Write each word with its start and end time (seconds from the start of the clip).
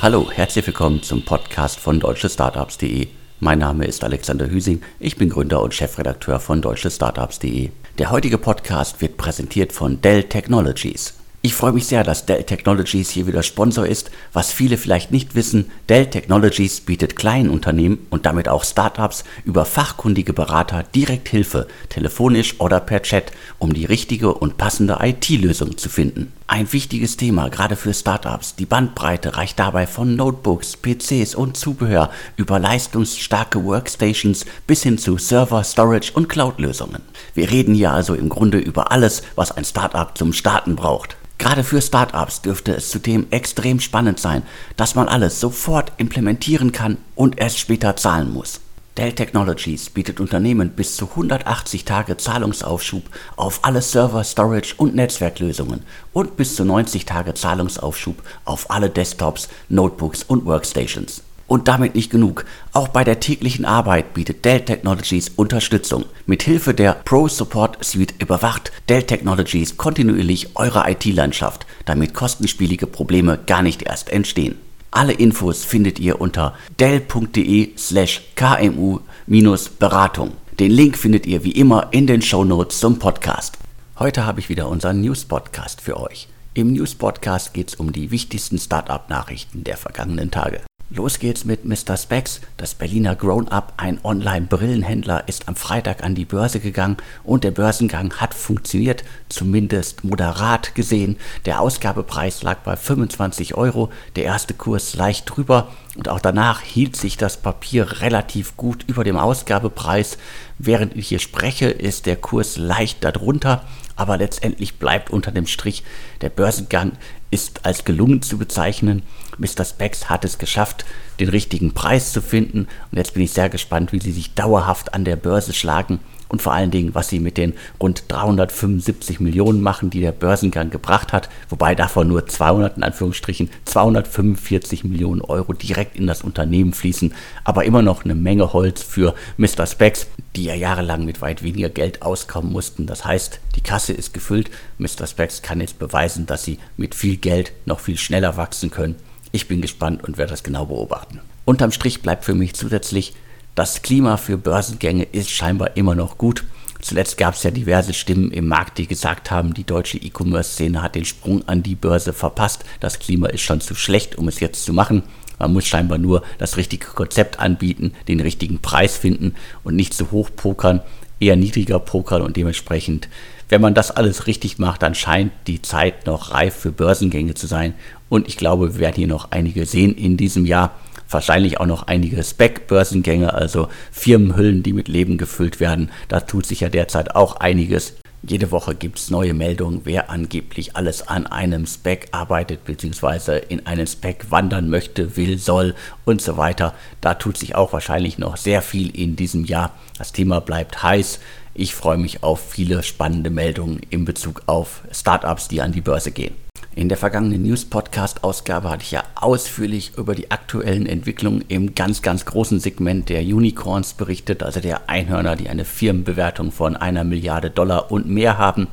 Hallo, 0.00 0.30
herzlich 0.30 0.64
willkommen 0.64 1.02
zum 1.02 1.24
Podcast 1.24 1.80
von 1.80 1.98
deutschestartups.de. 1.98 3.08
Mein 3.40 3.58
Name 3.58 3.84
ist 3.84 4.04
Alexander 4.04 4.48
Hüsing, 4.48 4.80
ich 5.00 5.16
bin 5.16 5.28
Gründer 5.28 5.60
und 5.60 5.74
Chefredakteur 5.74 6.38
von 6.38 6.62
deutschestartups.de. 6.62 7.70
Der 7.98 8.10
heutige 8.12 8.38
Podcast 8.38 9.00
wird 9.00 9.16
präsentiert 9.16 9.72
von 9.72 10.00
Dell 10.00 10.22
Technologies. 10.22 11.14
Ich 11.42 11.52
freue 11.52 11.72
mich 11.72 11.86
sehr, 11.88 12.04
dass 12.04 12.26
Dell 12.26 12.44
Technologies 12.44 13.10
hier 13.10 13.26
wieder 13.26 13.42
Sponsor 13.42 13.88
ist. 13.88 14.12
Was 14.32 14.52
viele 14.52 14.76
vielleicht 14.76 15.10
nicht 15.10 15.34
wissen, 15.34 15.68
Dell 15.88 16.06
Technologies 16.06 16.80
bietet 16.80 17.16
kleinen 17.16 17.50
Unternehmen 17.50 18.06
und 18.08 18.24
damit 18.24 18.48
auch 18.48 18.62
Startups 18.62 19.24
über 19.44 19.64
fachkundige 19.64 20.32
Berater 20.32 20.84
direkt 20.94 21.28
Hilfe, 21.28 21.66
telefonisch 21.88 22.60
oder 22.60 22.78
per 22.78 23.02
Chat, 23.02 23.32
um 23.58 23.72
die 23.72 23.84
richtige 23.84 24.32
und 24.32 24.58
passende 24.58 24.98
IT-Lösung 25.00 25.76
zu 25.76 25.88
finden. 25.88 26.32
Ein 26.50 26.72
wichtiges 26.72 27.18
Thema, 27.18 27.50
gerade 27.50 27.76
für 27.76 27.92
Startups. 27.92 28.54
Die 28.54 28.64
Bandbreite 28.64 29.36
reicht 29.36 29.58
dabei 29.58 29.86
von 29.86 30.16
Notebooks, 30.16 30.78
PCs 30.78 31.34
und 31.34 31.58
Zubehör 31.58 32.10
über 32.36 32.58
leistungsstarke 32.58 33.62
Workstations 33.62 34.46
bis 34.66 34.82
hin 34.82 34.96
zu 34.96 35.18
Server, 35.18 35.62
Storage 35.62 36.10
und 36.14 36.30
Cloud-Lösungen. 36.30 37.02
Wir 37.34 37.50
reden 37.50 37.74
hier 37.74 37.92
also 37.92 38.14
im 38.14 38.30
Grunde 38.30 38.56
über 38.56 38.90
alles, 38.92 39.22
was 39.34 39.52
ein 39.52 39.66
Startup 39.66 40.16
zum 40.16 40.32
Starten 40.32 40.74
braucht. 40.74 41.18
Gerade 41.36 41.64
für 41.64 41.82
Startups 41.82 42.40
dürfte 42.40 42.74
es 42.74 42.88
zudem 42.88 43.26
extrem 43.30 43.78
spannend 43.78 44.18
sein, 44.18 44.42
dass 44.78 44.94
man 44.94 45.06
alles 45.06 45.40
sofort 45.40 45.92
implementieren 45.98 46.72
kann 46.72 46.96
und 47.14 47.38
erst 47.38 47.58
später 47.58 47.94
zahlen 47.96 48.32
muss. 48.32 48.62
Dell 48.98 49.12
Technologies 49.12 49.90
bietet 49.90 50.18
Unternehmen 50.18 50.70
bis 50.70 50.96
zu 50.96 51.08
180 51.08 51.84
Tage 51.84 52.16
Zahlungsaufschub 52.16 53.04
auf 53.36 53.60
alle 53.62 53.80
Server, 53.80 54.24
Storage 54.24 54.74
und 54.76 54.96
Netzwerklösungen 54.96 55.84
und 56.12 56.36
bis 56.36 56.56
zu 56.56 56.64
90 56.64 57.04
Tage 57.04 57.34
Zahlungsaufschub 57.34 58.20
auf 58.44 58.72
alle 58.72 58.90
Desktops, 58.90 59.48
Notebooks 59.68 60.24
und 60.24 60.46
Workstations. 60.46 61.22
Und 61.46 61.68
damit 61.68 61.94
nicht 61.94 62.10
genug. 62.10 62.44
Auch 62.72 62.88
bei 62.88 63.04
der 63.04 63.20
täglichen 63.20 63.64
Arbeit 63.64 64.14
bietet 64.14 64.44
Dell 64.44 64.62
Technologies 64.62 65.28
Unterstützung. 65.28 66.04
Mit 66.26 66.42
Hilfe 66.42 66.74
der 66.74 66.94
Pro 67.04 67.28
Support 67.28 67.84
Suite 67.84 68.14
überwacht 68.20 68.72
Dell 68.88 69.04
Technologies 69.04 69.76
kontinuierlich 69.76 70.56
eure 70.56 70.90
IT-Landschaft, 70.90 71.66
damit 71.84 72.14
kostenspielige 72.14 72.88
Probleme 72.88 73.38
gar 73.46 73.62
nicht 73.62 73.82
erst 73.82 74.10
entstehen. 74.10 74.58
Alle 74.90 75.12
Infos 75.12 75.64
findet 75.64 75.98
ihr 75.98 76.20
unter 76.20 76.54
dell.de 76.80 77.76
slash 77.76 78.22
kmu-beratung. 78.36 80.32
Den 80.58 80.70
Link 80.70 80.96
findet 80.96 81.26
ihr 81.26 81.44
wie 81.44 81.52
immer 81.52 81.88
in 81.92 82.06
den 82.06 82.22
Show 82.22 82.44
Notes 82.44 82.80
zum 82.80 82.98
Podcast. 82.98 83.58
Heute 83.98 84.26
habe 84.26 84.40
ich 84.40 84.48
wieder 84.48 84.68
unseren 84.68 85.00
News-Podcast 85.00 85.80
für 85.80 86.00
euch. 86.00 86.28
Im 86.54 86.72
News-Podcast 86.72 87.52
geht 87.54 87.68
es 87.68 87.74
um 87.74 87.92
die 87.92 88.10
wichtigsten 88.10 88.58
Startup-Nachrichten 88.58 89.64
der 89.64 89.76
vergangenen 89.76 90.30
Tage. 90.30 90.67
Los 90.90 91.18
geht's 91.18 91.44
mit 91.44 91.66
Mr. 91.66 91.98
Specs. 91.98 92.40
Das 92.56 92.74
Berliner 92.74 93.14
Grown-Up, 93.14 93.74
ein 93.76 94.00
Online-Brillenhändler, 94.02 95.28
ist 95.28 95.46
am 95.46 95.54
Freitag 95.54 96.02
an 96.02 96.14
die 96.14 96.24
Börse 96.24 96.60
gegangen 96.60 96.96
und 97.24 97.44
der 97.44 97.50
Börsengang 97.50 98.14
hat 98.14 98.32
funktioniert, 98.32 99.04
zumindest 99.28 100.02
moderat 100.02 100.74
gesehen. 100.74 101.18
Der 101.44 101.60
Ausgabepreis 101.60 102.42
lag 102.42 102.60
bei 102.60 102.74
25 102.74 103.54
Euro, 103.54 103.90
der 104.16 104.24
erste 104.24 104.54
Kurs 104.54 104.96
leicht 104.96 105.28
drüber 105.28 105.68
und 105.94 106.08
auch 106.08 106.20
danach 106.20 106.62
hielt 106.62 106.96
sich 106.96 107.18
das 107.18 107.36
Papier 107.36 108.00
relativ 108.00 108.56
gut 108.56 108.84
über 108.86 109.04
dem 109.04 109.18
Ausgabepreis. 109.18 110.16
Während 110.56 110.96
ich 110.96 111.08
hier 111.08 111.18
spreche, 111.18 111.68
ist 111.68 112.06
der 112.06 112.16
Kurs 112.16 112.56
leicht 112.56 113.04
darunter, 113.04 113.62
aber 113.94 114.16
letztendlich 114.16 114.78
bleibt 114.78 115.10
unter 115.10 115.32
dem 115.32 115.46
Strich 115.46 115.84
der 116.22 116.30
Börsengang 116.30 116.92
ist 117.30 117.66
als 117.66 117.84
gelungen 117.84 118.22
zu 118.22 118.38
bezeichnen. 118.38 119.02
Mr. 119.38 119.64
Specs 119.64 120.10
hat 120.10 120.24
es 120.24 120.38
geschafft, 120.38 120.84
den 121.20 121.28
richtigen 121.28 121.74
Preis 121.74 122.12
zu 122.12 122.20
finden. 122.20 122.68
Und 122.90 122.98
jetzt 122.98 123.14
bin 123.14 123.22
ich 123.22 123.32
sehr 123.32 123.48
gespannt, 123.48 123.92
wie 123.92 124.00
sie 124.00 124.12
sich 124.12 124.34
dauerhaft 124.34 124.94
an 124.94 125.04
der 125.04 125.16
Börse 125.16 125.52
schlagen 125.52 126.00
und 126.28 126.42
vor 126.42 126.52
allen 126.52 126.70
Dingen, 126.70 126.94
was 126.94 127.08
sie 127.08 127.20
mit 127.20 127.36
den 127.36 127.54
rund 127.80 128.04
375 128.08 129.20
Millionen 129.20 129.62
machen, 129.62 129.90
die 129.90 130.00
der 130.00 130.12
Börsengang 130.12 130.70
gebracht 130.70 131.12
hat, 131.12 131.28
wobei 131.48 131.74
davon 131.74 132.08
nur 132.08 132.26
200 132.26 132.76
in 132.76 132.82
Anführungsstrichen 132.82 133.50
245 133.64 134.84
Millionen 134.84 135.22
Euro 135.22 135.52
direkt 135.52 135.96
in 135.96 136.06
das 136.06 136.22
Unternehmen 136.22 136.72
fließen, 136.72 137.14
aber 137.44 137.64
immer 137.64 137.82
noch 137.82 138.04
eine 138.04 138.14
Menge 138.14 138.52
Holz 138.52 138.82
für 138.82 139.14
Mr. 139.36 139.66
Specs, 139.66 140.06
die 140.36 140.44
ja 140.44 140.54
jahrelang 140.54 141.04
mit 141.04 141.20
weit 141.20 141.42
weniger 141.42 141.70
Geld 141.70 142.02
auskommen 142.02 142.52
mussten. 142.52 142.86
Das 142.86 143.04
heißt, 143.04 143.40
die 143.56 143.62
Kasse 143.62 143.92
ist 143.92 144.12
gefüllt. 144.12 144.50
Mr. 144.78 145.06
Specs 145.06 145.42
kann 145.42 145.60
jetzt 145.60 145.78
beweisen, 145.78 146.26
dass 146.26 146.44
sie 146.44 146.58
mit 146.76 146.94
viel 146.94 147.16
Geld 147.16 147.52
noch 147.64 147.80
viel 147.80 147.96
schneller 147.96 148.36
wachsen 148.36 148.70
können. 148.70 148.96
Ich 149.32 149.48
bin 149.48 149.60
gespannt 149.60 150.04
und 150.04 150.18
werde 150.18 150.30
das 150.30 150.42
genau 150.42 150.66
beobachten. 150.66 151.20
Unterm 151.44 151.72
Strich 151.72 152.02
bleibt 152.02 152.24
für 152.24 152.34
mich 152.34 152.54
zusätzlich 152.54 153.14
das 153.58 153.82
Klima 153.82 154.18
für 154.18 154.38
Börsengänge 154.38 155.02
ist 155.02 155.30
scheinbar 155.30 155.76
immer 155.76 155.96
noch 155.96 156.16
gut. 156.16 156.44
Zuletzt 156.80 157.18
gab 157.18 157.34
es 157.34 157.42
ja 157.42 157.50
diverse 157.50 157.92
Stimmen 157.92 158.30
im 158.30 158.46
Markt, 158.46 158.78
die 158.78 158.86
gesagt 158.86 159.32
haben, 159.32 159.52
die 159.52 159.64
deutsche 159.64 159.98
E-Commerce-Szene 159.98 160.80
hat 160.80 160.94
den 160.94 161.04
Sprung 161.04 161.42
an 161.48 161.64
die 161.64 161.74
Börse 161.74 162.12
verpasst. 162.12 162.64
Das 162.78 163.00
Klima 163.00 163.26
ist 163.26 163.40
schon 163.40 163.60
zu 163.60 163.74
schlecht, 163.74 164.16
um 164.16 164.28
es 164.28 164.38
jetzt 164.38 164.64
zu 164.64 164.72
machen. 164.72 165.02
Man 165.40 165.52
muss 165.52 165.66
scheinbar 165.66 165.98
nur 165.98 166.22
das 166.38 166.56
richtige 166.56 166.86
Konzept 166.86 167.40
anbieten, 167.40 167.94
den 168.06 168.20
richtigen 168.20 168.60
Preis 168.60 168.96
finden 168.96 169.34
und 169.64 169.74
nicht 169.74 169.92
zu 169.92 170.12
hoch 170.12 170.30
pokern, 170.36 170.80
eher 171.18 171.34
niedriger 171.34 171.80
pokern 171.80 172.22
und 172.22 172.36
dementsprechend, 172.36 173.08
wenn 173.48 173.60
man 173.60 173.74
das 173.74 173.90
alles 173.90 174.26
richtig 174.26 174.58
macht, 174.58 174.82
dann 174.82 174.94
scheint 174.94 175.32
die 175.46 175.62
Zeit 175.62 176.06
noch 176.06 176.32
reif 176.32 176.54
für 176.54 176.72
Börsengänge 176.72 177.34
zu 177.34 177.46
sein. 177.46 177.74
Und 178.08 178.28
ich 178.28 178.36
glaube, 178.36 178.74
wir 178.74 178.80
werden 178.80 178.96
hier 178.96 179.08
noch 179.08 179.30
einige 179.30 179.66
sehen 179.66 179.94
in 179.94 180.16
diesem 180.16 180.44
Jahr 180.44 180.72
wahrscheinlich 181.10 181.58
auch 181.58 181.66
noch 181.66 181.84
einige 181.84 182.22
Spec-Börsengänge, 182.22 183.32
also 183.32 183.68
Firmenhüllen, 183.90 184.62
die 184.62 184.72
mit 184.72 184.88
Leben 184.88 185.18
gefüllt 185.18 185.60
werden. 185.60 185.90
Da 186.08 186.20
tut 186.20 186.46
sich 186.46 186.60
ja 186.60 186.68
derzeit 186.68 187.14
auch 187.14 187.36
einiges. 187.36 187.94
Jede 188.22 188.50
Woche 188.50 188.74
gibt 188.74 188.98
es 188.98 189.10
neue 189.10 189.32
Meldungen, 189.32 189.82
wer 189.84 190.10
angeblich 190.10 190.74
alles 190.74 191.06
an 191.06 191.26
einem 191.28 191.66
Spec 191.66 192.08
arbeitet 192.10 192.64
bzw. 192.64 193.40
in 193.48 193.64
einen 193.64 193.86
Spec 193.86 194.30
wandern 194.30 194.68
möchte, 194.68 195.16
will, 195.16 195.38
soll 195.38 195.76
und 196.04 196.20
so 196.20 196.36
weiter. 196.36 196.74
Da 197.00 197.14
tut 197.14 197.38
sich 197.38 197.54
auch 197.54 197.72
wahrscheinlich 197.72 198.18
noch 198.18 198.36
sehr 198.36 198.60
viel 198.60 198.94
in 198.94 199.14
diesem 199.14 199.44
Jahr. 199.44 199.72
Das 199.96 200.12
Thema 200.12 200.40
bleibt 200.40 200.82
heiß. 200.82 201.20
Ich 201.54 201.74
freue 201.74 201.98
mich 201.98 202.24
auf 202.24 202.40
viele 202.40 202.82
spannende 202.82 203.30
Meldungen 203.30 203.80
in 203.88 204.04
Bezug 204.04 204.42
auf 204.46 204.82
Startups, 204.90 205.46
die 205.46 205.62
an 205.62 205.72
die 205.72 205.80
Börse 205.80 206.10
gehen. 206.10 206.47
In 206.78 206.88
der 206.88 206.96
vergangenen 206.96 207.42
News-Podcast-Ausgabe 207.42 208.70
hatte 208.70 208.84
ich 208.84 208.92
ja 208.92 209.02
ausführlich 209.16 209.94
über 209.96 210.14
die 210.14 210.30
aktuellen 210.30 210.86
Entwicklungen 210.86 211.44
im 211.48 211.74
ganz, 211.74 212.02
ganz 212.02 212.24
großen 212.24 212.60
Segment 212.60 213.08
der 213.08 213.22
Unicorns 213.22 213.94
berichtet, 213.94 214.44
also 214.44 214.60
der 214.60 214.88
Einhörner, 214.88 215.34
die 215.34 215.48
eine 215.48 215.64
Firmenbewertung 215.64 216.52
von 216.52 216.76
einer 216.76 217.02
Milliarde 217.02 217.50
Dollar 217.50 217.90
und 217.90 218.08
mehr 218.08 218.38
haben. 218.38 218.68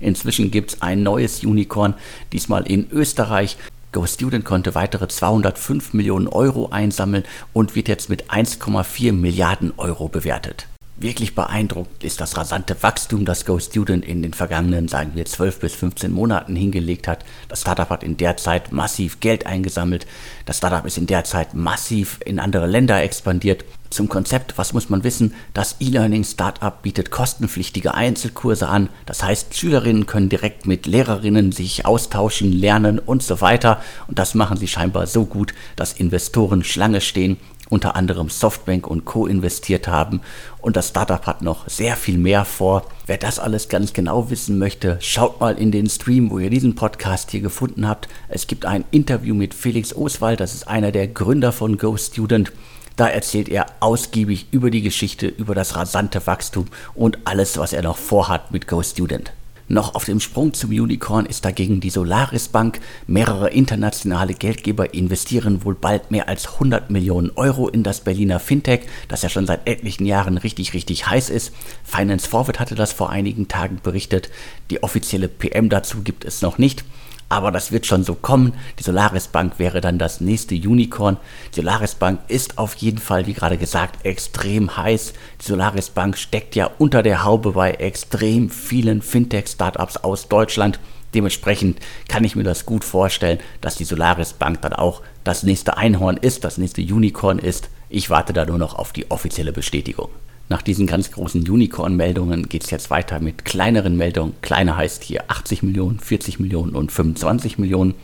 Inzwischen 0.00 0.50
gibt 0.50 0.70
es 0.70 0.80
ein 0.80 1.02
neues 1.02 1.44
Unicorn, 1.44 1.92
diesmal 2.32 2.66
in 2.66 2.90
Österreich. 2.90 3.58
GoStudent 3.92 4.46
konnte 4.46 4.74
weitere 4.74 5.08
205 5.08 5.92
Millionen 5.92 6.28
Euro 6.28 6.70
einsammeln 6.70 7.24
und 7.52 7.76
wird 7.76 7.88
jetzt 7.88 8.08
mit 8.08 8.30
1,4 8.30 9.12
Milliarden 9.12 9.74
Euro 9.76 10.08
bewertet. 10.08 10.66
Wirklich 11.02 11.34
beeindruckt 11.34 12.04
ist 12.04 12.20
das 12.20 12.36
rasante 12.36 12.76
Wachstum, 12.82 13.24
das 13.24 13.46
GoStudent 13.46 14.04
in 14.04 14.20
den 14.20 14.34
vergangenen, 14.34 14.86
sagen 14.86 15.12
wir, 15.14 15.24
12 15.24 15.58
bis 15.58 15.74
15 15.74 16.12
Monaten 16.12 16.54
hingelegt 16.54 17.08
hat. 17.08 17.24
Das 17.48 17.62
Startup 17.62 17.88
hat 17.88 18.04
in 18.04 18.18
der 18.18 18.36
Zeit 18.36 18.70
massiv 18.70 19.18
Geld 19.20 19.46
eingesammelt. 19.46 20.06
Das 20.44 20.58
Startup 20.58 20.84
ist 20.84 20.98
in 20.98 21.06
der 21.06 21.24
Zeit 21.24 21.54
massiv 21.54 22.20
in 22.26 22.38
andere 22.38 22.66
Länder 22.66 23.02
expandiert. 23.02 23.64
Zum 23.88 24.10
Konzept, 24.10 24.58
was 24.58 24.74
muss 24.74 24.90
man 24.90 25.02
wissen? 25.02 25.32
Das 25.54 25.76
E-Learning-Startup 25.80 26.82
bietet 26.82 27.10
kostenpflichtige 27.10 27.94
Einzelkurse 27.94 28.68
an. 28.68 28.90
Das 29.06 29.22
heißt, 29.22 29.56
Schülerinnen 29.56 30.04
können 30.04 30.28
direkt 30.28 30.66
mit 30.66 30.84
Lehrerinnen 30.84 31.50
sich 31.50 31.86
austauschen, 31.86 32.52
lernen 32.52 32.98
und 32.98 33.22
so 33.22 33.40
weiter. 33.40 33.82
Und 34.06 34.18
das 34.18 34.34
machen 34.34 34.58
sie 34.58 34.68
scheinbar 34.68 35.06
so 35.06 35.24
gut, 35.24 35.54
dass 35.76 35.94
Investoren 35.94 36.62
Schlange 36.62 37.00
stehen 37.00 37.38
unter 37.70 37.96
anderem 37.96 38.28
Softbank 38.28 38.86
und 38.86 39.06
Co. 39.06 39.26
investiert 39.26 39.88
haben. 39.88 40.20
Und 40.60 40.76
das 40.76 40.88
Startup 40.88 41.26
hat 41.26 41.40
noch 41.40 41.66
sehr 41.68 41.96
viel 41.96 42.18
mehr 42.18 42.44
vor. 42.44 42.84
Wer 43.06 43.16
das 43.16 43.38
alles 43.38 43.70
ganz 43.70 43.94
genau 43.94 44.28
wissen 44.28 44.58
möchte, 44.58 44.98
schaut 45.00 45.40
mal 45.40 45.56
in 45.56 45.72
den 45.72 45.88
Stream, 45.88 46.30
wo 46.30 46.38
ihr 46.38 46.50
diesen 46.50 46.74
Podcast 46.74 47.30
hier 47.30 47.40
gefunden 47.40 47.88
habt. 47.88 48.08
Es 48.28 48.46
gibt 48.46 48.66
ein 48.66 48.84
Interview 48.90 49.34
mit 49.34 49.54
Felix 49.54 49.96
Oswald, 49.96 50.40
das 50.40 50.54
ist 50.54 50.68
einer 50.68 50.92
der 50.92 51.08
Gründer 51.08 51.52
von 51.52 51.78
Go 51.78 51.96
Student. 51.96 52.52
Da 52.96 53.08
erzählt 53.08 53.48
er 53.48 53.66
ausgiebig 53.80 54.48
über 54.50 54.70
die 54.70 54.82
Geschichte, 54.82 55.26
über 55.26 55.54
das 55.54 55.74
rasante 55.74 56.26
Wachstum 56.26 56.66
und 56.94 57.18
alles, 57.24 57.56
was 57.56 57.72
er 57.72 57.82
noch 57.82 57.96
vorhat 57.96 58.50
mit 58.50 58.68
Go 58.68 58.82
Student. 58.82 59.32
Noch 59.72 59.94
auf 59.94 60.04
dem 60.04 60.18
Sprung 60.18 60.52
zum 60.52 60.70
Unicorn 60.70 61.26
ist 61.26 61.44
dagegen 61.44 61.78
die 61.78 61.90
Solaris 61.90 62.48
Bank. 62.48 62.80
Mehrere 63.06 63.50
internationale 63.50 64.34
Geldgeber 64.34 64.94
investieren 64.94 65.64
wohl 65.64 65.76
bald 65.76 66.10
mehr 66.10 66.28
als 66.28 66.54
100 66.54 66.90
Millionen 66.90 67.30
Euro 67.36 67.68
in 67.68 67.84
das 67.84 68.00
Berliner 68.00 68.40
Fintech, 68.40 68.80
das 69.06 69.22
ja 69.22 69.28
schon 69.28 69.46
seit 69.46 69.68
etlichen 69.68 70.06
Jahren 70.06 70.38
richtig, 70.38 70.74
richtig 70.74 71.06
heiß 71.06 71.30
ist. 71.30 71.52
Finance 71.84 72.28
Forward 72.28 72.58
hatte 72.58 72.74
das 72.74 72.92
vor 72.92 73.10
einigen 73.10 73.46
Tagen 73.46 73.78
berichtet. 73.80 74.28
Die 74.70 74.82
offizielle 74.82 75.28
PM 75.28 75.68
dazu 75.68 76.02
gibt 76.02 76.24
es 76.24 76.42
noch 76.42 76.58
nicht. 76.58 76.84
Aber 77.30 77.50
das 77.52 77.72
wird 77.72 77.86
schon 77.86 78.04
so 78.04 78.14
kommen. 78.14 78.52
Die 78.78 78.82
Solaris 78.82 79.28
Bank 79.28 79.54
wäre 79.58 79.80
dann 79.80 79.98
das 79.98 80.20
nächste 80.20 80.54
Unicorn. 80.56 81.16
Die 81.52 81.60
Solaris 81.60 81.94
Bank 81.94 82.20
ist 82.28 82.58
auf 82.58 82.74
jeden 82.74 82.98
Fall, 82.98 83.26
wie 83.26 83.32
gerade 83.32 83.56
gesagt, 83.56 84.04
extrem 84.04 84.76
heiß. 84.76 85.14
Die 85.40 85.46
Solaris 85.46 85.90
Bank 85.90 86.18
steckt 86.18 86.56
ja 86.56 86.68
unter 86.78 87.02
der 87.02 87.24
Haube 87.24 87.52
bei 87.52 87.70
extrem 87.70 88.50
vielen 88.50 89.00
Fintech-Startups 89.00 89.98
aus 89.98 90.28
Deutschland. 90.28 90.80
Dementsprechend 91.14 91.78
kann 92.08 92.24
ich 92.24 92.36
mir 92.36 92.44
das 92.44 92.66
gut 92.66 92.84
vorstellen, 92.84 93.38
dass 93.60 93.76
die 93.76 93.84
Solaris 93.84 94.32
Bank 94.32 94.60
dann 94.62 94.72
auch 94.72 95.02
das 95.22 95.44
nächste 95.44 95.76
Einhorn 95.76 96.16
ist, 96.16 96.42
das 96.44 96.58
nächste 96.58 96.82
Unicorn 96.82 97.38
ist. 97.38 97.70
Ich 97.88 98.10
warte 98.10 98.32
da 98.32 98.44
nur 98.44 98.58
noch 98.58 98.74
auf 98.74 98.92
die 98.92 99.10
offizielle 99.10 99.52
Bestätigung. 99.52 100.08
Nach 100.50 100.62
diesen 100.62 100.88
ganz 100.88 101.12
großen 101.12 101.48
Unicorn-Meldungen 101.48 102.48
geht 102.48 102.64
es 102.64 102.72
jetzt 102.72 102.90
weiter 102.90 103.20
mit 103.20 103.44
kleineren 103.44 103.96
Meldungen. 103.96 104.34
Kleine 104.42 104.76
heißt 104.76 105.04
hier 105.04 105.22
80 105.28 105.62
Millionen, 105.62 106.00
40 106.00 106.40
Millionen 106.40 106.74
und 106.74 106.90
25 106.90 107.58
Millionen. 107.58 107.94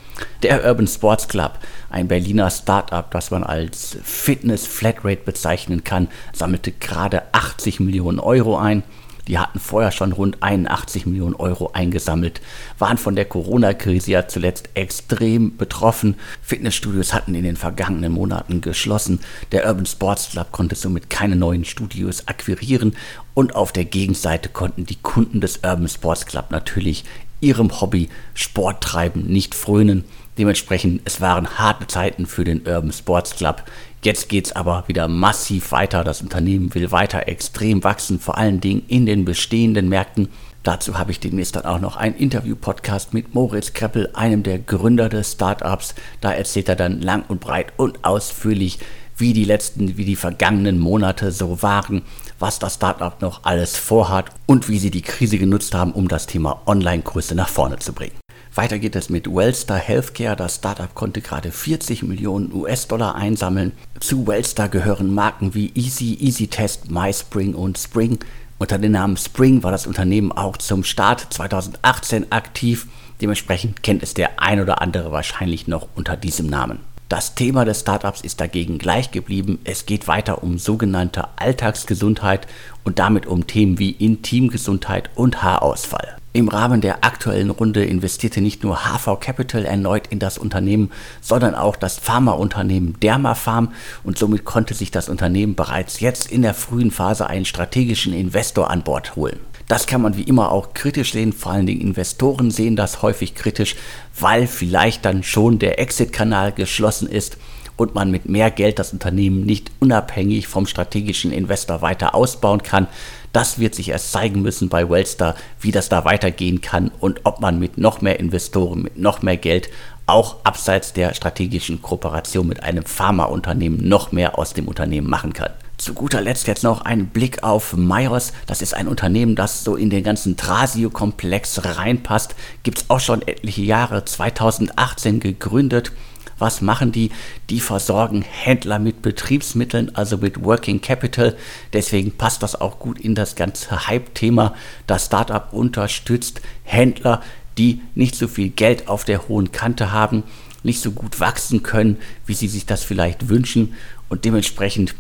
Der 0.44 0.64
Urban 0.64 0.87
Sports 0.87 1.26
Club, 1.26 1.58
ein 1.90 2.06
Berliner 2.06 2.48
Startup, 2.50 3.10
das 3.10 3.32
man 3.32 3.43
als 3.43 3.98
Fitness 4.00 4.64
Flatrate 4.64 5.22
bezeichnen 5.25 5.82
kann, 5.82 6.06
sammelte 6.32 6.70
gerade 6.70 7.25
80 7.32 7.81
Millionen 7.81 8.20
Euro 8.20 8.56
ein. 8.56 8.84
Die 9.28 9.38
hatten 9.38 9.58
vorher 9.58 9.90
schon 9.90 10.12
rund 10.12 10.43
81 10.43 11.06
Millionen 11.06 11.34
Euro 11.34 11.70
eingesammelt, 11.73 12.40
waren 12.78 12.99
von 12.99 13.17
der 13.17 13.25
Corona-Krise 13.25 14.12
ja 14.12 14.28
zuletzt 14.28 14.69
extrem 14.75 15.56
betroffen. 15.56 16.17
Fitnessstudios 16.43 17.12
hatten 17.12 17.34
in 17.34 17.43
den 17.43 17.56
vergangenen 17.56 18.12
Monaten 18.12 18.61
geschlossen. 18.61 19.20
Der 19.52 19.67
Urban 19.67 19.87
Sports 19.87 20.31
Club 20.31 20.52
konnte 20.52 20.76
somit 20.76 21.11
keine 21.11 21.37
neuen 21.37 21.64
Studios 21.64 22.28
akquirieren 22.28 22.94
und 23.34 23.55
auf 23.55 23.73
der 23.73 23.84
Gegenseite 23.84 24.49
konnten 24.49 24.87
die 24.87 24.96
Kunden 24.96 25.40
des 25.40 25.58
Urban 25.58 25.88
Sports 25.88 26.26
Club 26.26 26.50
natürlich 26.50 27.05
ihrem 27.41 27.81
Hobby 27.81 28.09
Sport 28.35 28.83
treiben 28.83 29.27
nicht 29.27 29.55
frönen. 29.55 30.05
Dementsprechend, 30.38 31.00
es 31.05 31.21
waren 31.21 31.59
harte 31.59 31.87
Zeiten 31.87 32.27
für 32.27 32.44
den 32.44 32.67
Urban 32.67 32.93
Sports 32.93 33.37
Club. 33.37 33.62
Jetzt 34.03 34.29
geht 34.29 34.47
es 34.47 34.53
aber 34.53 34.85
wieder 34.87 35.09
massiv 35.09 35.73
weiter. 35.73 36.05
Das 36.05 36.21
Unternehmen 36.21 36.75
will 36.75 36.93
weiter 36.93 37.27
extrem 37.27 37.83
wachsen, 37.83 38.21
vor 38.21 38.37
allen 38.37 38.61
Dingen 38.61 38.83
in 38.88 39.06
den 39.06 39.25
bestehenden 39.25 39.88
Märkten. 39.88 40.29
Dazu 40.62 40.99
habe 40.99 41.12
ich 41.12 41.21
demnächst 41.21 41.56
dann 41.56 41.65
auch 41.65 41.81
noch 41.81 41.97
einen 41.97 42.17
Interview-Podcast 42.17 43.15
mit 43.15 43.35
Moritz 43.35 43.73
Kreppel, 43.73 44.11
einem 44.15 44.43
der 44.43 44.59
Gründer 44.59 45.09
des 45.09 45.32
Startups. 45.32 45.94
Da 46.21 46.32
erzählt 46.32 46.69
er 46.69 46.77
dann 46.77 47.00
lang 47.00 47.25
und 47.29 47.41
breit 47.41 47.73
und 47.77 48.05
ausführlich, 48.05 48.81
wie 49.17 49.33
die 49.33 49.45
letzten, 49.45 49.97
wie 49.97 50.05
die 50.05 50.17
vergangenen 50.17 50.79
Monate 50.79 51.33
so 51.33 51.63
waren, 51.63 52.03
was 52.39 52.59
das 52.59 52.75
Startup 52.75 53.21
noch 53.21 53.45
alles 53.45 53.77
vorhat 53.77 54.27
und 54.47 54.69
wie 54.69 54.79
sie 54.79 54.91
die 54.91 55.03
Krise 55.03 55.39
genutzt 55.39 55.75
haben, 55.75 55.93
um 55.93 56.09
das 56.09 56.27
Thema 56.27 56.63
Online-Kurse 56.67 57.35
nach 57.35 57.49
vorne 57.49 57.79
zu 57.79 57.93
bringen. 57.93 58.17
Weiter 58.55 58.79
geht 58.79 58.97
es 58.97 59.11
mit 59.11 59.27
Wellstar 59.27 59.79
Healthcare. 59.79 60.35
Das 60.35 60.57
Startup 60.57 60.95
konnte 60.95 61.21
gerade 61.21 61.53
40 61.53 62.03
Millionen 62.05 62.53
US-Dollar 62.55 63.15
einsammeln. 63.15 63.73
Zu 64.01 64.27
Wellstar 64.27 64.71
gehören 64.71 65.15
Marken 65.15 65.55
wie 65.55 65.73
Easy, 65.75 66.17
EasyTest, 66.19 66.91
MySpring 66.91 67.55
und 67.55 67.77
Spring. 67.77 68.19
Unter 68.59 68.79
dem 68.79 68.93
Namen 68.93 69.19
Spring 69.19 69.63
war 69.63 69.73
das 69.73 69.87
Unternehmen 69.87 70.33
auch 70.33 70.57
zum 70.57 70.85
Start 70.85 71.27
2018 71.35 72.33
aktiv. 72.33 72.87
Dementsprechend 73.21 73.83
kennt 73.83 74.03
es 74.03 74.15
der 74.15 74.41
ein 74.41 74.61
oder 74.61 74.81
andere 74.81 75.13
wahrscheinlich 75.13 75.69
noch 75.69 75.89
unter 75.95 76.17
diesem 76.17 76.47
Namen. 76.47 76.79
Das 77.08 77.37
Thema 77.37 77.64
des 77.64 77.82
Startups 77.82 78.20
ist 78.20 78.41
dagegen 78.41 78.79
gleich 78.79 79.12
geblieben. 79.12 79.61
Es 79.62 79.87
geht 79.87 80.08
weiter 80.08 80.43
um 80.43 80.58
sogenannte 80.58 81.29
Alltagsgesundheit 81.37 82.49
und 82.82 82.99
damit 82.99 83.26
um 83.26 83.47
Themen 83.47 83.79
wie 83.79 83.93
Intimgesundheit 83.93 85.11
und 85.14 85.41
Haarausfall. 85.41 86.17
Im 86.32 86.49
Rahmen 86.49 86.81
der 86.81 87.05
aktuellen 87.05 87.50
Runde 87.50 87.85
investierte 87.85 88.41
nicht 88.41 88.64
nur 88.64 88.79
HV 88.85 89.20
Capital 89.20 89.64
erneut 89.64 90.08
in 90.08 90.19
das 90.19 90.37
Unternehmen, 90.37 90.91
sondern 91.20 91.55
auch 91.55 91.76
das 91.76 91.97
Pharmaunternehmen 91.97 92.99
Dermafarm 92.99 93.73
und 94.03 94.19
somit 94.19 94.44
konnte 94.44 94.75
sich 94.75 94.91
das 94.91 95.08
Unternehmen 95.08 95.55
bereits 95.55 96.00
jetzt 96.00 96.31
in 96.31 96.43
der 96.43 96.55
frühen 96.55 96.91
Phase 96.91 97.29
einen 97.29 97.44
strategischen 97.44 98.14
Investor 98.14 98.69
an 98.69 98.82
Bord 98.82 99.14
holen. 99.14 99.38
Das 99.69 99.87
kann 99.87 100.01
man 100.01 100.17
wie 100.17 100.23
immer 100.23 100.53
auch 100.53 100.75
kritisch 100.75 101.13
sehen, 101.13 101.33
vor 101.33 101.53
allen 101.53 101.67
Dingen 101.67 101.81
Investoren 101.81 102.53
sehen 102.53 102.77
das 102.77 103.03
häufig 103.03 103.35
kritisch, 103.35 103.75
weil 104.19 104.47
vielleicht 104.47 105.05
dann 105.05 105.25
schon 105.25 105.59
der 105.59 105.81
Exit-Kanal 105.81 106.53
geschlossen 106.53 107.09
ist 107.09 107.37
und 107.77 107.95
man 107.95 108.11
mit 108.11 108.29
mehr 108.29 108.51
Geld 108.51 108.79
das 108.79 108.93
Unternehmen 108.93 109.45
nicht 109.45 109.71
unabhängig 109.81 110.47
vom 110.47 110.67
strategischen 110.67 111.33
Investor 111.33 111.83
weiter 111.83 112.15
ausbauen 112.15 112.63
kann. 112.63 112.87
Das 113.33 113.59
wird 113.59 113.75
sich 113.75 113.91
erst 113.91 114.13
zeigen 114.13 114.41
müssen 114.41 114.69
bei 114.69 114.89
Wellstar, 114.89 115.35
wie 115.61 115.73
das 115.73 115.89
da 115.89 116.05
weitergehen 116.05 116.61
kann 116.61 116.91
und 117.01 117.21
ob 117.25 117.41
man 117.41 117.59
mit 117.59 117.77
noch 117.77 118.01
mehr 118.01 118.21
Investoren, 118.21 118.83
mit 118.83 118.99
noch 118.99 119.21
mehr 119.21 119.37
Geld 119.37 119.69
auch 120.07 120.37
abseits 120.45 120.93
der 120.93 121.13
strategischen 121.15 121.83
Kooperation 121.83 122.47
mit 122.47 122.63
einem 122.63 122.85
Pharmaunternehmen 122.85 123.87
noch 123.87 124.13
mehr 124.13 124.39
aus 124.39 124.55
dem 124.55 124.69
Unternehmen 124.69 125.11
machen 125.11 125.33
kann. 125.33 125.51
Zu 125.78 125.94
guter 125.94 126.20
Letzt 126.20 126.46
jetzt 126.46 126.64
noch 126.64 126.81
ein 126.82 127.08
Blick 127.08 127.43
auf 127.43 127.76
Myros. 127.76 128.32
Das 128.46 128.62
ist 128.62 128.75
ein 128.75 128.88
Unternehmen, 128.88 129.37
das 129.37 129.62
so 129.62 129.76
in 129.76 129.90
den 129.90 130.02
ganzen 130.02 130.37
Trasio-Komplex 130.37 131.64
reinpasst. 131.64 132.34
Gibt 132.62 132.78
es 132.78 132.90
auch 132.90 133.00
schon 133.00 133.23
etliche 133.23 133.62
Jahre, 133.62 134.05
2018 134.05 135.20
gegründet 135.20 135.93
was 136.38 136.61
machen 136.61 136.93
die? 136.93 137.11
Die 137.49 137.61
versorgen 137.61 138.23
Händler 138.23 138.78
mit 138.78 139.02
Betriebsmitteln, 139.02 139.94
also 139.94 140.19
mit 140.19 140.44
Working 140.44 140.81
Capital. 140.81 141.37
Deswegen 141.73 142.12
passt 142.12 142.43
das 142.43 142.61
auch 142.61 142.79
gut 142.79 143.00
in 143.00 143.14
das 143.14 143.37
ganze 143.37 143.87
Hype-Thema. 143.87 144.55
Das 144.87 145.06
Startup 145.06 145.52
unterstützt 145.52 146.43
Händler, 146.64 147.22
die 147.56 147.81
nicht 147.94 148.17
so 148.17 148.29
viel 148.29 148.50
Geld 148.50 148.88
auf 148.88 149.05
der 149.05 149.29
hohen 149.29 149.50
Kante 149.50 149.93
haben, 149.93 150.25
nicht 150.62 150.82
so 150.82 150.90
gut 150.90 151.20
wachsen 151.20 151.62
können, 151.62 151.96
wie 152.26 152.34
sie 152.34 152.49
sich 152.49 152.67
das 152.67 152.82
vielleicht 152.82 153.29
wünschen 153.29 153.75
und 154.08 154.25
dementsprechend 154.25 154.94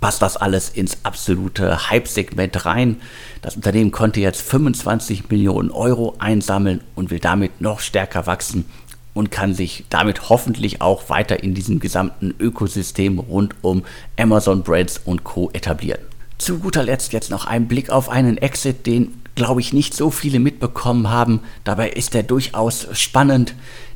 passt 0.00 0.22
das 0.22 0.36
alles 0.36 0.68
ins 0.68 0.98
absolute 1.02 1.90
Hype-Segment 1.90 2.64
rein. 2.64 3.00
Das 3.40 3.56
Unternehmen 3.56 3.90
konnte 3.90 4.20
jetzt 4.20 4.42
25 4.42 5.30
Millionen 5.30 5.70
Euro 5.70 6.14
einsammeln 6.18 6.80
und 6.94 7.10
will 7.10 7.20
damit 7.20 7.60
noch 7.60 7.80
stärker 7.80 8.26
wachsen 8.26 8.64
und 9.14 9.30
kann 9.30 9.54
sich 9.54 9.84
damit 9.90 10.28
hoffentlich 10.28 10.80
auch 10.80 11.08
weiter 11.08 11.42
in 11.42 11.54
diesem 11.54 11.80
gesamten 11.80 12.34
Ökosystem 12.38 13.18
rund 13.18 13.54
um 13.62 13.84
Amazon 14.18 14.62
Brands 14.62 15.00
und 15.04 15.24
Co. 15.24 15.50
etablieren. 15.52 16.00
Zu 16.38 16.58
guter 16.58 16.82
Letzt 16.82 17.12
jetzt 17.12 17.30
noch 17.30 17.46
ein 17.46 17.68
Blick 17.68 17.90
auf 17.90 18.08
einen 18.08 18.36
Exit, 18.38 18.86
den 18.86 19.14
glaube 19.34 19.60
ich 19.60 19.72
nicht 19.72 19.94
so 19.94 20.10
viele 20.10 20.40
mitbekommen 20.40 21.10
haben. 21.10 21.40
Dabei 21.64 21.90
ist 21.90 22.14
er 22.14 22.22
durchaus 22.22 22.88
spannend. 22.92 23.54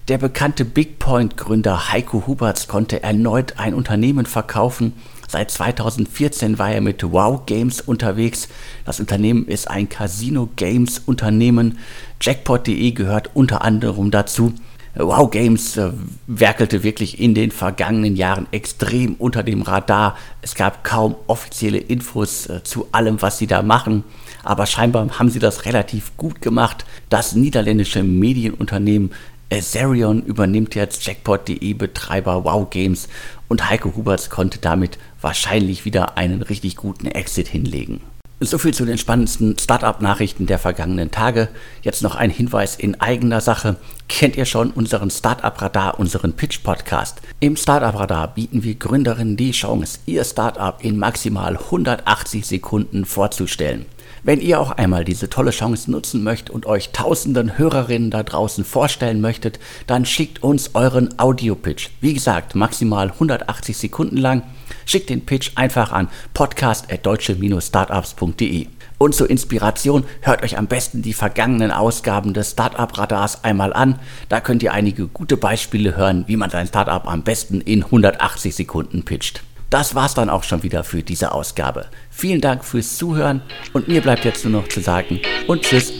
Der 0.08 0.18
bekannte 0.18 0.64
Bigpoint-Gründer 0.64 1.90
Heiko 1.92 2.26
Huberts 2.26 2.68
konnte 2.68 3.02
erneut 3.02 3.54
ein 3.58 3.74
Unternehmen 3.74 4.24
verkaufen. 4.24 4.92
Seit 5.28 5.50
2014 5.50 6.58
war 6.58 6.70
er 6.70 6.80
mit 6.80 7.02
Wow 7.02 7.46
Games 7.46 7.80
unterwegs. 7.80 8.48
Das 8.84 9.00
Unternehmen 9.00 9.46
ist 9.46 9.68
ein 9.68 9.88
Casino 9.88 10.48
Games 10.56 11.00
Unternehmen. 11.04 11.78
Jackpot.de 12.20 12.92
gehört 12.92 13.30
unter 13.34 13.62
anderem 13.62 14.10
dazu. 14.10 14.54
Wow 14.98 15.30
Games 15.30 15.76
äh, 15.76 15.90
werkelte 16.26 16.82
wirklich 16.82 17.20
in 17.20 17.34
den 17.34 17.50
vergangenen 17.50 18.16
Jahren 18.16 18.46
extrem 18.50 19.14
unter 19.16 19.42
dem 19.42 19.60
Radar. 19.60 20.16
Es 20.40 20.54
gab 20.54 20.84
kaum 20.84 21.16
offizielle 21.26 21.78
Infos 21.78 22.46
äh, 22.46 22.62
zu 22.62 22.86
allem, 22.92 23.20
was 23.20 23.36
sie 23.36 23.46
da 23.46 23.60
machen. 23.60 24.04
Aber 24.42 24.64
scheinbar 24.64 25.18
haben 25.18 25.28
sie 25.28 25.38
das 25.38 25.66
relativ 25.66 26.16
gut 26.16 26.40
gemacht. 26.40 26.86
Das 27.10 27.34
niederländische 27.34 28.02
Medienunternehmen 28.02 29.10
Azerion 29.52 30.22
übernimmt 30.22 30.74
jetzt 30.74 31.06
Jackpot.de 31.06 31.74
Betreiber 31.74 32.44
Wow 32.44 32.68
Games 32.68 33.08
und 33.48 33.68
Heiko 33.68 33.92
Huberts 33.96 34.30
konnte 34.30 34.58
damit 34.58 34.98
wahrscheinlich 35.20 35.84
wieder 35.84 36.16
einen 36.16 36.42
richtig 36.42 36.76
guten 36.76 37.06
Exit 37.06 37.48
hinlegen. 37.48 38.00
So 38.38 38.58
viel 38.58 38.74
zu 38.74 38.84
den 38.84 38.98
spannendsten 38.98 39.56
Startup-Nachrichten 39.58 40.44
der 40.44 40.58
vergangenen 40.58 41.10
Tage. 41.10 41.48
Jetzt 41.80 42.02
noch 42.02 42.16
ein 42.16 42.28
Hinweis 42.28 42.76
in 42.76 43.00
eigener 43.00 43.40
Sache. 43.40 43.76
Kennt 44.10 44.36
ihr 44.36 44.44
schon 44.44 44.72
unseren 44.72 45.08
Startup-Radar, 45.10 45.98
unseren 45.98 46.34
Pitch-Podcast? 46.34 47.22
Im 47.40 47.56
Startup-Radar 47.56 48.34
bieten 48.34 48.62
wir 48.62 48.74
Gründerinnen 48.74 49.38
die 49.38 49.52
Chance, 49.52 50.00
ihr 50.04 50.22
Startup 50.22 50.76
in 50.84 50.98
maximal 50.98 51.56
180 51.56 52.46
Sekunden 52.46 53.06
vorzustellen. 53.06 53.86
Wenn 54.26 54.40
ihr 54.40 54.60
auch 54.60 54.72
einmal 54.72 55.04
diese 55.04 55.30
tolle 55.30 55.52
Chance 55.52 55.88
nutzen 55.88 56.24
möchtet 56.24 56.50
und 56.50 56.66
euch 56.66 56.90
tausenden 56.90 57.58
Hörerinnen 57.58 58.10
da 58.10 58.24
draußen 58.24 58.64
vorstellen 58.64 59.20
möchtet, 59.20 59.60
dann 59.86 60.04
schickt 60.04 60.42
uns 60.42 60.74
euren 60.74 61.16
Audio-Pitch. 61.16 61.90
Wie 62.00 62.12
gesagt, 62.12 62.56
maximal 62.56 63.12
180 63.12 63.76
Sekunden 63.76 64.16
lang. 64.16 64.42
Schickt 64.84 65.10
den 65.10 65.24
Pitch 65.24 65.52
einfach 65.54 65.92
an 65.92 66.08
podcast.deutsche-startups.de. 66.34 68.66
Und 68.98 69.14
zur 69.14 69.30
Inspiration 69.30 70.02
hört 70.22 70.42
euch 70.42 70.58
am 70.58 70.66
besten 70.66 71.02
die 71.02 71.12
vergangenen 71.12 71.70
Ausgaben 71.70 72.34
des 72.34 72.50
Startup 72.50 72.98
Radars 72.98 73.44
einmal 73.44 73.72
an. 73.72 74.00
Da 74.28 74.40
könnt 74.40 74.64
ihr 74.64 74.72
einige 74.72 75.06
gute 75.06 75.36
Beispiele 75.36 75.96
hören, 75.96 76.24
wie 76.26 76.36
man 76.36 76.50
sein 76.50 76.66
Startup 76.66 77.06
am 77.06 77.22
besten 77.22 77.60
in 77.60 77.84
180 77.84 78.56
Sekunden 78.56 79.04
pitcht. 79.04 79.44
Das 79.70 79.94
war's 79.94 80.14
dann 80.14 80.30
auch 80.30 80.44
schon 80.44 80.62
wieder 80.62 80.84
für 80.84 81.02
diese 81.02 81.32
Ausgabe. 81.32 81.86
Vielen 82.10 82.40
Dank 82.40 82.64
fürs 82.64 82.96
Zuhören 82.96 83.42
und 83.72 83.88
mir 83.88 84.00
bleibt 84.00 84.24
jetzt 84.24 84.44
nur 84.44 84.62
noch 84.62 84.68
zu 84.68 84.80
sagen 84.80 85.20
und 85.48 85.62
tschüss 85.62 85.92